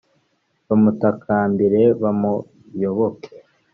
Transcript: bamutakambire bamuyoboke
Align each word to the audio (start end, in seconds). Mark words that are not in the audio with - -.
bamutakambire 0.67 1.81
bamuyoboke 2.01 3.29